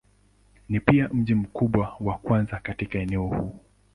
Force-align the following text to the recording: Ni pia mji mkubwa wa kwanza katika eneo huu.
Ni 0.69 0.79
pia 0.79 1.09
mji 1.13 1.35
mkubwa 1.35 1.95
wa 1.99 2.17
kwanza 2.17 2.59
katika 2.63 2.99
eneo 2.99 3.21
huu. 3.27 3.59